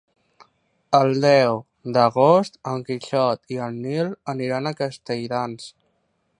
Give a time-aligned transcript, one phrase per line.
[0.99, 1.59] El deu
[1.97, 5.73] d'agost en Quixot i en Nil aniran a Castelldans.